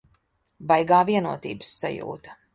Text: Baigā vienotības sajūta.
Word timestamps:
Baigā 0.71 1.03
vienotības 1.11 1.77
sajūta. 1.85 2.39